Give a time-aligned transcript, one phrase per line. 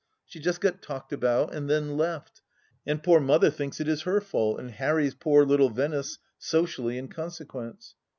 [0.25, 2.41] She just got talked about and then" left,"
[2.87, 7.07] and poor Mother thinks it is her fault, and harries poor little Venice socially in
[7.07, 7.93] consequence.